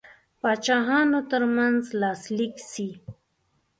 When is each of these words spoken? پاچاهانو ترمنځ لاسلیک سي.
پاچاهانو 0.41 1.19
ترمنځ 1.29 1.81
لاسلیک 2.01 2.55
سي. 2.71 2.89